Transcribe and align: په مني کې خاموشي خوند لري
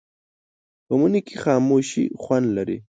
په 0.85 0.93
مني 0.99 1.21
کې 1.27 1.35
خاموشي 1.43 2.05
خوند 2.21 2.47
لري 2.57 2.77